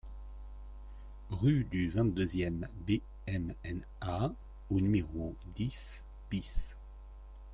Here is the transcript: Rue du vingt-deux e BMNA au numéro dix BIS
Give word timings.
Rue 1.29 1.63
du 1.65 1.91
vingt-deux 1.91 2.25
e 2.37 2.65
BMNA 3.27 4.33
au 4.71 4.79
numéro 4.81 5.35
dix 5.53 6.03
BIS 6.31 6.79